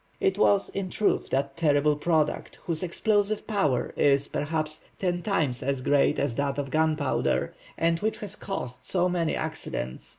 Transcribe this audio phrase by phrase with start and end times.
[0.19, 5.83] It was, in truth, that terrible product, whose explosive power is, perhaps, ten times as
[5.83, 10.09] great as that of gunpowder, and which has caused so many accidents!